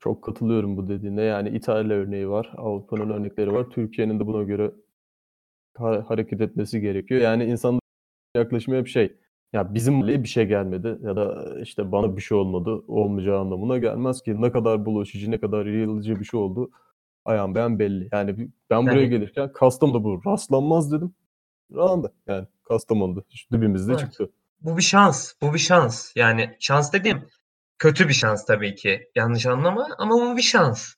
[0.04, 1.22] Çok katılıyorum bu dediğine.
[1.22, 2.54] Yani İtalya örneği var.
[2.58, 3.70] Avrupa'nın örnekleri var.
[3.70, 4.72] Türkiye'nin de buna göre
[5.78, 7.22] ha- hareket etmesi gerekiyor.
[7.22, 7.82] Yani insanların
[8.36, 9.18] yaklaşımı hep şey.
[9.54, 13.78] Ya bizim mahalleye bir şey gelmedi ya da işte bana bir şey olmadı olmayacağı anlamına
[13.78, 14.42] gelmez ki.
[14.42, 16.72] Ne kadar bulaşıcı, ne kadar yayılıcı bir şey oldu
[17.26, 18.10] ayan beyan belli.
[18.12, 21.14] Yani ben buraya Yani- gelirken Kastamonu'da bu rastlanmaz dedim.
[21.76, 24.00] Rağmen yani Kastamonu'da şu dibimizde Evet.
[24.02, 24.30] çıktı.
[24.62, 25.34] Bu bir şans.
[25.42, 26.12] Bu bir şans.
[26.16, 27.22] Yani şans dediğim
[27.82, 29.10] kötü bir şans tabii ki.
[29.16, 30.94] Yanlış anlama ama bu bir şans.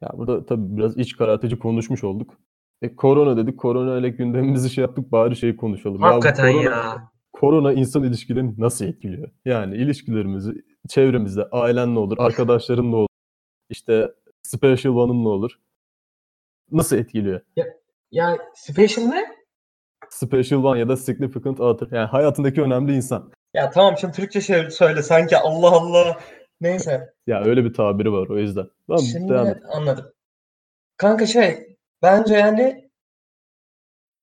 [0.00, 2.38] Ya burada tabii biraz iç karartıcı konuşmuş olduk.
[2.82, 3.58] E korona dedik.
[3.58, 5.12] Korona ile gündemimizi şey yaptık.
[5.12, 6.02] Bari şeyi konuşalım.
[6.02, 7.10] Ya Hakikaten korona, ya.
[7.32, 9.30] korona insan ilişkilerini nasıl etkiliyor?
[9.44, 10.52] Yani ilişkilerimizi
[10.88, 13.08] çevremizde ailen ne olur, arkadaşların ne olur,
[13.70, 15.60] işte special one'ın ne olur?
[16.72, 17.40] Nasıl etkiliyor?
[18.10, 19.24] Ya special ne?
[20.10, 21.88] Special one ya da significant other.
[21.96, 23.32] Yani hayatındaki önemli insan.
[23.54, 26.20] Ya tamam şimdi Türkçe şey söyle sanki Allah Allah.
[26.60, 27.14] Neyse.
[27.26, 28.66] Ya öyle bir tabiri var o yüzden.
[28.86, 29.62] Tamam Şimdi devam et.
[29.72, 30.12] anladım.
[30.96, 32.90] Kanka şey bence yani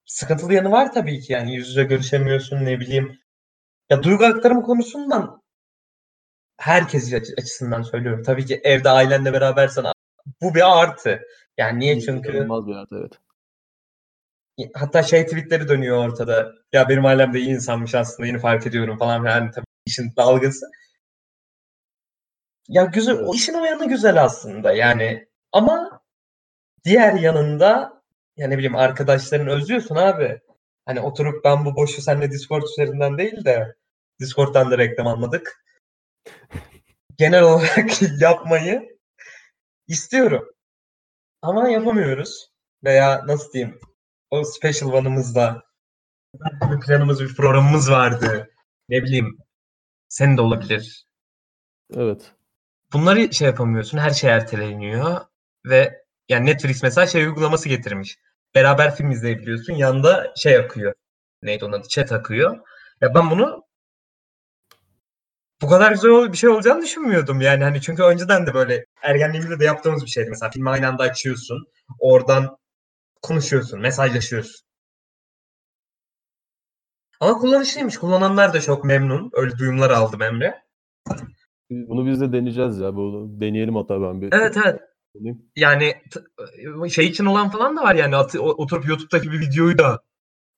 [0.06, 3.20] sıkıntılı yanı var tabii ki yani yüz yüze görüşemiyorsun ne bileyim.
[3.90, 5.42] Ya duygu aktarım konusundan
[6.58, 8.24] herkes açı- açısından söylüyorum.
[8.24, 9.86] Tabii ki evde ailenle berabersen
[10.42, 11.22] bu bir artı.
[11.58, 12.02] Yani niye?
[12.02, 13.14] Çünkü bir hayat evet.
[14.74, 16.52] Hatta şey tweetleri dönüyor ortada.
[16.74, 19.26] Ya benim ailem de iyi insanmış aslında yeni fark ediyorum falan.
[19.26, 20.66] Yani tabii işin dalgası.
[22.68, 25.28] Ya güzel, o işin o yanı güzel aslında yani.
[25.52, 26.02] Ama
[26.84, 28.02] diğer yanında
[28.38, 30.42] yani ne bileyim arkadaşlarını özlüyorsun abi.
[30.86, 33.76] Hani oturup ben bu boşu seninle Discord üzerinden değil de
[34.20, 35.66] Discord'dan da reklam almadık.
[37.18, 38.98] Genel olarak yapmayı
[39.88, 40.50] istiyorum.
[41.42, 42.52] Ama yapamıyoruz.
[42.84, 43.80] Veya nasıl diyeyim
[44.36, 45.64] o special one'ımızda
[46.72, 48.50] bir planımız, bir programımız vardı.
[48.90, 49.38] Ne bileyim
[50.10, 51.06] senin de olabilir.
[51.96, 52.32] Evet.
[52.94, 53.98] Bunları şey yapamıyorsun.
[53.98, 55.22] Her şey erteleniyor.
[55.66, 58.18] Ve yani Netflix mesela şey uygulaması getirmiş.
[58.56, 59.74] Beraber film izleyebiliyorsun.
[59.74, 60.94] Yanında şey akıyor.
[61.42, 61.88] Neydi onun adı?
[61.88, 62.58] Chat akıyor.
[63.02, 63.66] Ya ben bunu
[65.62, 67.42] bu kadar güzel bir şey olacağını düşünmüyordum.
[67.42, 70.30] Yani hani çünkü önceden de böyle ergenliğimizde de yaptığımız bir şeydi.
[70.30, 71.68] Mesela filmi aynı anda açıyorsun.
[72.00, 72.58] Oradan
[73.22, 74.66] konuşuyorsun, mesajlaşıyorsun.
[77.20, 77.98] Ama kullanışlıymış.
[77.98, 79.30] Kullananlar da çok memnun.
[79.34, 80.64] Öyle duyumlar aldım Emre.
[81.70, 82.96] Bunu biz de deneyeceğiz ya.
[82.96, 84.34] Bunu deneyelim hatta ben bir.
[84.34, 84.82] Evet evet.
[85.56, 86.02] Yani
[86.90, 90.02] şey için olan falan da var yani oturup YouTube'daki bir videoyu da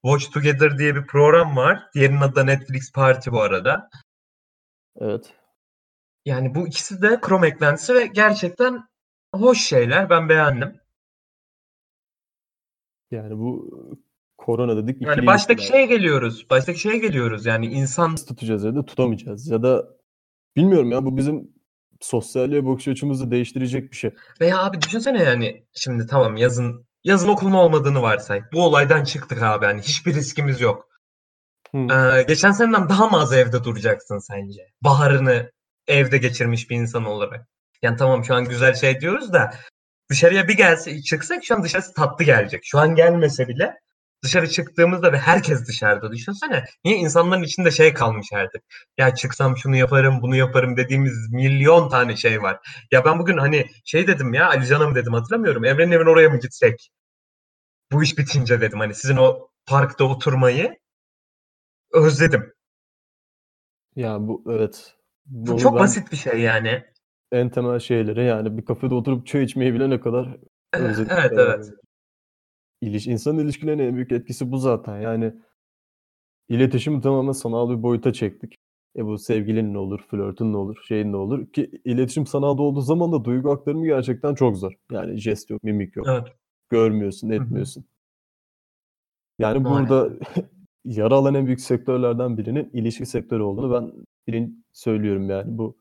[0.05, 1.83] Watch Together diye bir program var.
[1.93, 3.89] Diğerinin adı da Netflix Party bu arada.
[4.99, 5.33] Evet.
[6.25, 8.87] Yani bu ikisi de Chrome eklentisi ve gerçekten
[9.35, 10.09] hoş şeyler.
[10.09, 10.79] Ben beğendim.
[13.11, 13.69] Yani bu
[14.37, 15.01] korona dedik.
[15.01, 16.49] Yani baştaki şeye geliyoruz.
[16.49, 17.45] Baştaki şeye geliyoruz.
[17.45, 19.47] Yani insan tutacağız ya da tutamayacağız.
[19.47, 19.87] Ya da
[20.55, 21.51] bilmiyorum ya bu bizim
[22.01, 24.11] sosyalliğe bakış açımızı değiştirecek bir şey.
[24.41, 28.41] veya abi düşünsene yani şimdi tamam yazın yazın okulun olmadığını varsay.
[28.53, 29.65] Bu olaydan çıktık abi.
[29.65, 30.87] Yani hiçbir riskimiz yok.
[31.75, 31.77] Hı.
[31.77, 34.61] Ee, geçen seneden daha mı az evde duracaksın sence?
[34.81, 35.51] Baharını
[35.87, 37.47] evde geçirmiş bir insan olarak.
[37.81, 39.51] Yani tamam şu an güzel şey diyoruz da
[40.09, 42.61] dışarıya bir gelse çıksak şu an dışarısı tatlı gelecek.
[42.63, 43.73] Şu an gelmese bile
[44.23, 46.65] dışarı çıktığımızda ve herkes dışarıda düşünsene.
[46.85, 48.63] Niye insanların içinde şey kalmış artık.
[48.97, 52.59] Ya çıksam şunu yaparım, bunu yaparım dediğimiz milyon tane şey var.
[52.91, 55.65] Ya ben bugün hani şey dedim ya Ali Can'a mı dedim hatırlamıyorum.
[55.65, 56.91] Evrenin evine oraya mı gitsek?
[57.91, 60.77] Bu iş bitince dedim hani sizin o parkta oturmayı
[61.93, 62.53] özledim.
[63.95, 64.95] Ya bu evet.
[65.25, 66.85] Bu Bunu çok ben basit bir şey yani.
[67.31, 70.37] En temel şeyleri yani bir kafede oturup çay içmeyi bilene kadar
[70.73, 71.11] özledik.
[71.11, 71.73] Evet evet.
[72.81, 75.01] İliş, insan ilişkilerine en büyük etkisi bu zaten.
[75.01, 75.33] Yani
[76.49, 78.55] iletişimi tamamen sanal bir boyuta çektik.
[78.97, 82.81] E bu sevgilin ne olur, flörtün ne olur, şeyin ne olur ki iletişim sanalda olduğu
[82.81, 84.73] zaman da duygu aktarımı gerçekten çok zor.
[84.91, 86.07] Yani jest yok, mimik yok.
[86.09, 86.27] Evet.
[86.69, 87.85] Görmüyorsun, etmiyorsun.
[89.39, 89.89] Yani Maalesef.
[89.89, 90.15] burada
[90.85, 95.77] yara alan en büyük sektörlerden birinin ilişki sektörü olduğunu ben birin söylüyorum yani bu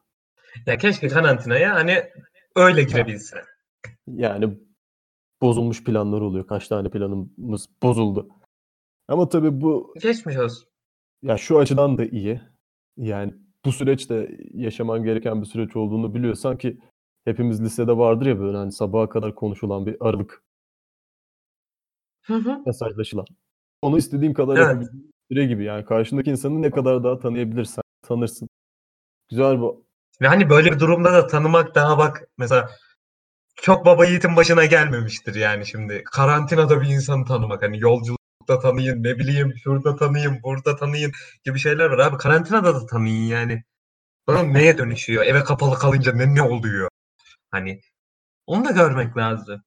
[0.67, 2.11] Ya keşke karantinaya hani
[2.57, 3.45] öyle girebilse.
[4.07, 4.59] yani
[5.43, 6.47] bozulmuş planlar oluyor.
[6.47, 8.29] Kaç tane planımız bozuldu.
[9.09, 10.69] Ama tabii bu Geçmiş olsun.
[11.23, 12.41] ya şu açıdan da iyi.
[12.97, 16.79] Yani bu süreçte yaşaman gereken bir süreç olduğunu biliyorsan ki
[17.25, 20.43] hepimiz lisede vardır ya böyle hani sabaha kadar konuşulan bir aralık
[22.23, 22.63] Hı hı.
[22.67, 23.25] mesajlaşılan.
[23.83, 24.89] Onu istediğin kadar Evet.
[25.33, 28.49] süre gibi yani karşındaki insanı ne kadar daha tanıyabilirsen tanırsın.
[29.29, 29.86] Güzel bu.
[30.21, 32.71] Ve hani böyle bir durumda da tanımak daha bak mesela
[33.57, 36.05] çok baba yiğitin başına gelmemiştir yani şimdi.
[36.05, 41.13] Karantinada bir insanı tanımak hani yolculukta tanıyın ne bileyim şurada tanıyın burada tanıyın
[41.45, 42.17] gibi şeyler var abi.
[42.17, 43.63] Karantinada da tanıyın yani.
[44.27, 45.27] Bakalım neye dönüşüyor?
[45.27, 46.89] Eve kapalı kalınca ne ne oluyor?
[47.51, 47.81] Hani
[48.47, 49.63] onu da görmek lazım.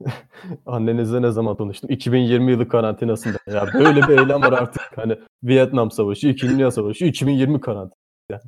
[0.66, 1.90] Annenizle ne zaman tanıştım?
[1.90, 3.38] 2020 yılı karantinasında.
[3.46, 4.82] Ya böyle bir eylem var artık.
[4.96, 8.40] Hani Vietnam Savaşı, İkinci Dünya Savaşı, 2020 karantina.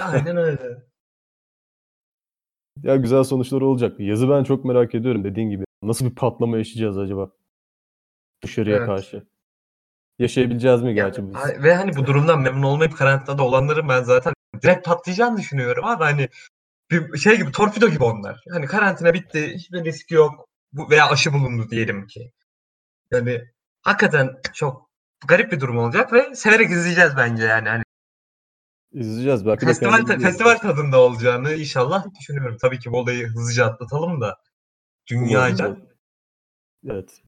[0.00, 0.93] Aynen öyle.
[2.84, 4.00] Ya güzel sonuçlar olacak.
[4.00, 5.64] Yazı ben çok merak ediyorum dediğin gibi.
[5.82, 7.30] Nasıl bir patlama yaşayacağız acaba?
[8.42, 8.86] Dışarıya Evet.
[8.86, 9.26] karşı.
[10.18, 11.34] Yaşayabileceğiz mi gerçi biz?
[11.34, 16.04] ha- ve hani bu durumdan memnun olmayıp karantinada olanların ben zaten direkt patlayacağını düşünüyorum abi
[16.04, 16.28] hani
[16.90, 18.44] bir şey gibi torpido gibi onlar.
[18.50, 22.32] Hani karantina bitti, hiçbir risk yok bu veya aşı bulundu diyelim ki.
[23.12, 23.40] Yani
[23.82, 24.90] hakikaten çok
[25.28, 27.68] garip bir durum olacak ve severek izleyeceğiz bence yani.
[27.68, 27.83] Hani
[28.94, 29.46] İzleyeceğiz.
[29.46, 32.56] Belki festival kendimizi festival tadında olacağını inşallah düşünüyorum.
[32.60, 34.36] Tabii ki bu olayı hızlıca atlatalım da
[35.10, 35.76] dünyaca.
[36.90, 37.20] Evet.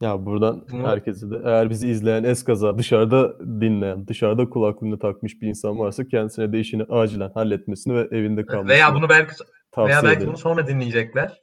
[0.00, 5.48] Ya buradan Bunu- herkese de eğer bizi izleyen eskaza dışarıda dinleyen, dışarıda kulaklığını takmış bir
[5.48, 9.32] insan varsa kendisine de işini acilen halletmesini ve evinde kalmasını Veya bunu belki
[9.78, 10.28] veya belki ederim.
[10.28, 11.42] bunu sonra dinleyecekler.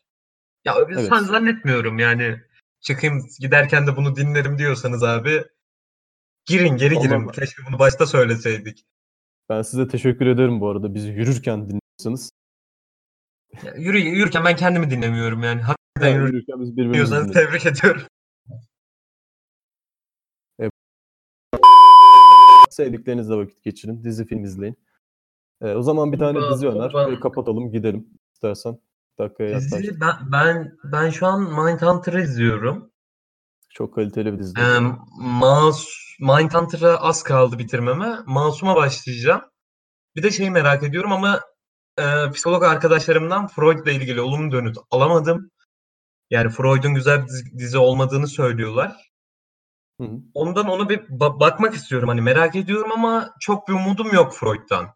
[0.65, 1.07] Ya Evet.
[1.07, 2.41] san- zannetmiyorum yani.
[2.81, 5.43] Çıkayım giderken de bunu dinlerim diyorsanız abi
[6.45, 7.25] girin geri girin.
[7.25, 8.85] Vallahi- Keşke bunu başta söyleseydik.
[9.49, 10.93] Ben size teşekkür ederim bu arada.
[10.93, 12.32] Bizi yürürken dinliyorsanız.
[13.63, 15.62] Ya yürü, yürürken ben kendimi dinlemiyorum yani.
[15.62, 17.34] Hakikaten Yani yürür yürürken biz birbirimizi dinliyoruz.
[17.34, 18.01] tebrik ediyorum.
[22.69, 24.04] Sevdiklerinizle vakit geçirin.
[24.04, 24.77] Dizi film izleyin.
[25.62, 28.80] Ee, o zaman bir tane Kurban, dizi öner ve kapatalım gidelim istersen.
[29.19, 29.58] Dakikaya.
[29.60, 32.90] Dizi, ben, ben, ben şu an Mindhunter'ı izliyorum.
[33.73, 34.53] Çok kaliteli bir dizi.
[34.60, 34.79] Ee,
[35.17, 35.88] Mas
[36.19, 38.17] Mindhunter'a az kaldı bitirmeme.
[38.25, 39.41] Masum'a başlayacağım.
[40.15, 41.41] Bir de şeyi merak ediyorum ama
[41.97, 45.51] e, psikolog arkadaşlarımdan Freud'la ilgili olumlu dönüt alamadım.
[46.29, 49.12] Yani Freud'un güzel bir dizi, dizi olmadığını söylüyorlar.
[50.01, 50.10] Hı.
[50.34, 52.10] Ondan ona bir ba- bakmak istiyorum.
[52.10, 54.93] Hani merak ediyorum ama çok bir umudum yok Freud'dan.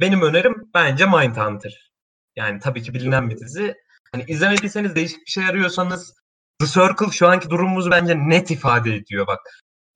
[0.00, 1.92] Benim önerim bence Mindhunter.
[2.36, 3.74] Yani tabii ki bilinen bir dizi.
[4.12, 6.14] Hani izlemediyseniz değişik bir şey arıyorsanız
[6.60, 9.40] The Circle şu anki durumumuzu bence net ifade ediyor bak.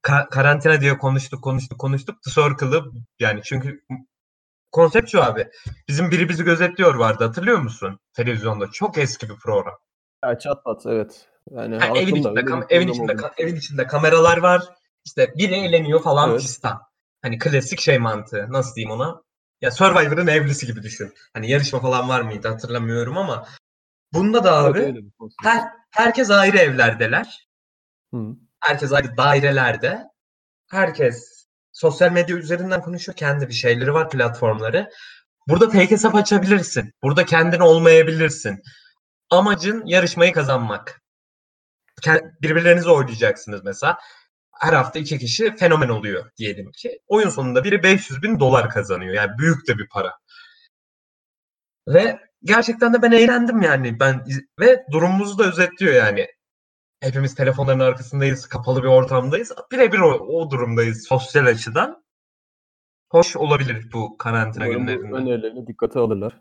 [0.03, 2.23] Ka- karantina diye konuştuk konuştuk konuştuk.
[2.23, 2.85] The Circle'ı
[3.20, 3.85] yani çünkü
[4.73, 5.49] konsept şu abi.
[5.88, 8.01] Bizim biri bizi gözetliyor vardı hatırlıyor musun?
[8.12, 9.79] Televizyonda çok eski bir program.
[10.25, 11.27] Ya çat pat evet.
[11.51, 14.62] Yani Ha, evin içinde, kam- evin içinde, ka- evin içinde kameralar var.
[15.07, 16.40] İşte biri eğleniyor falan Evet.
[16.42, 16.81] fistan.
[17.23, 18.46] Hani klasik şey mantığı.
[18.53, 19.23] Nasıl diyeyim ona?
[19.61, 21.14] Ya Survivor'ın evlisi gibi düşün.
[21.35, 23.46] Hani yarışma falan var mıydı hatırlamıyorum ama
[24.12, 25.05] bunda da abi
[25.42, 27.49] her, herkes ayrı evlerdeler.
[28.14, 28.37] Hı.
[28.61, 30.05] Herkes ayrı dairelerde.
[30.70, 33.16] Herkes sosyal medya üzerinden konuşuyor.
[33.16, 34.90] Kendi bir şeyleri var, platformları.
[35.49, 36.92] Burada fake hesap açabilirsin.
[37.03, 38.62] Burada kendin olmayabilirsin.
[39.31, 41.03] Amacın yarışmayı kazanmak.
[42.42, 43.99] Birbirlerinizi oylayacaksınız mesela.
[44.61, 47.01] Her hafta iki kişi fenomen oluyor diyelim ki.
[47.07, 49.14] Oyun sonunda biri 500 bin dolar kazanıyor.
[49.14, 50.18] Yani büyük de bir para.
[51.88, 54.00] Ve gerçekten de ben eğlendim yani.
[54.00, 54.24] Ben
[54.61, 56.26] ve durumumuzu da özetliyor yani.
[57.00, 59.53] Hepimiz telefonların arkasındayız, kapalı bir ortamdayız.
[59.72, 62.05] Birebir o, o durumdayız sosyal açıdan.
[63.11, 65.12] Hoş olabilir bu karantina Umarım günlerinde.
[65.16, 66.40] önerilerini dikkate alırlar.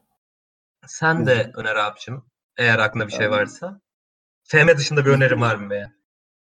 [0.87, 2.23] Sen de öner abicim.
[2.57, 3.81] Eğer aklında bir şey Ben- varsa.
[4.43, 5.91] FM dışında bir önerim var mı be?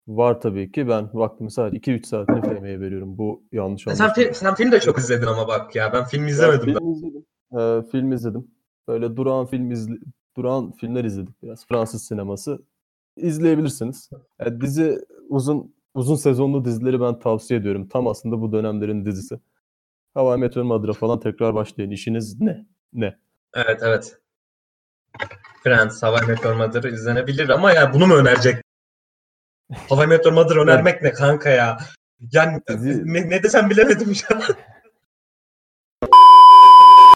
[0.07, 0.87] Var tabii ki.
[0.87, 3.17] Ben vaktimi sadece 2-3 saatini FM'ye veriyorum.
[3.17, 4.13] Bu yanlış Sen, anlaşılma.
[4.13, 5.93] film, sen film de çok izledin ama bak ya.
[5.93, 6.67] Ben film izlemedim.
[6.67, 7.25] Ben film izledim.
[7.59, 8.54] Ee, film izledim.
[8.87, 9.95] Böyle durağan film izle,
[10.37, 11.65] durağan filmler izledik biraz.
[11.67, 12.59] Fransız sineması.
[13.15, 14.09] İzleyebilirsiniz.
[14.39, 17.87] Yani dizi uzun uzun sezonlu dizileri ben tavsiye ediyorum.
[17.87, 19.39] Tam aslında bu dönemlerin dizisi.
[20.13, 21.91] Hava Meteor Madra falan tekrar başlayın.
[21.91, 22.65] İşiniz ne?
[22.93, 23.17] Ne?
[23.53, 24.19] Evet evet.
[25.63, 28.61] Friends, How I Met Your Mother izlenebilir ama ya bunu mu önerecek?
[29.89, 31.77] How I Met Your Mother önermek ne kanka ya?
[32.31, 34.41] Yani Dizi- ne, ne desem bilemedim şu an.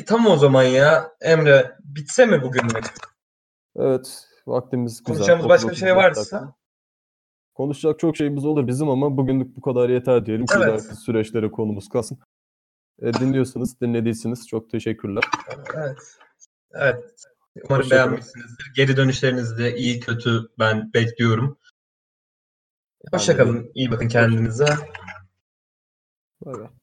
[0.09, 1.11] Tamam o zaman ya.
[1.21, 2.85] Emre bitse mi bugünlük?
[3.75, 4.25] Evet.
[4.47, 5.05] Vaktimiz güzel.
[5.05, 6.21] Konuşacağımız başka bir şey 30-35 varsa?
[6.21, 6.53] dakika.
[7.53, 10.45] Konuşacak çok şeyimiz olur bizim ama bugünlük bu kadar yeter diyelim.
[10.55, 10.67] Evet.
[10.67, 12.19] ileriki süreçlere konumuz kalsın.
[13.01, 15.23] E, dinliyorsunuz, dinlediyseniz çok teşekkürler.
[15.75, 15.97] Evet.
[16.71, 17.25] Evet.
[17.69, 18.71] Umarım beğenmişsinizdir.
[18.75, 21.57] Geri dönüşlerinizi de iyi kötü ben bekliyorum.
[23.11, 23.71] Hoşçakalın.
[23.73, 24.67] İyi bakın kendinize.
[26.41, 26.78] Bay bay.